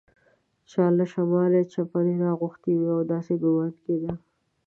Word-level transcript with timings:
چا 0.71 0.83
له 0.97 1.05
شماله 1.13 1.59
چپنې 1.73 2.13
راغوښتي 2.23 2.71
وې 2.75 2.89
او 2.95 3.01
داسې 3.13 3.33
ګومان 3.41 3.71
کېده. 3.83 4.11